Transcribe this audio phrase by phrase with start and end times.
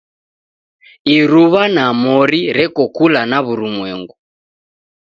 [1.15, 4.15] Iruwa na mori reko kula na w'urumwengu